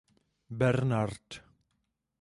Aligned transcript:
Bernard. 0.61 1.27